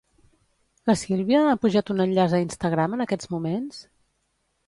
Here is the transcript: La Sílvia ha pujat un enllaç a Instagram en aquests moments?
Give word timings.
La 0.91 0.95
Sílvia 1.01 1.41
ha 1.49 1.59
pujat 1.65 1.91
un 1.95 2.01
enllaç 2.07 2.35
a 2.37 2.41
Instagram 2.45 2.95
en 2.97 3.05
aquests 3.05 3.29
moments? 3.35 3.83